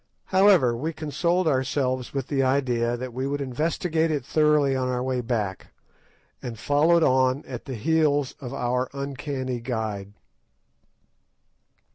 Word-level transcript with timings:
However, 0.25 0.75
we 0.75 0.93
consoled 0.93 1.47
ourselves 1.47 2.11
with 2.11 2.25
the 2.25 2.41
idea 2.41 2.97
that 2.97 3.13
we 3.13 3.27
would 3.27 3.39
investigate 3.39 4.09
it 4.09 4.25
thoroughly 4.25 4.75
on 4.75 4.87
our 4.87 5.03
way 5.03 5.21
back, 5.21 5.67
and 6.41 6.57
followed 6.57 7.03
on 7.03 7.45
at 7.45 7.65
the 7.65 7.75
heels 7.75 8.33
of 8.41 8.51
our 8.51 8.89
uncanny 8.93 9.59
guide. 9.59 10.13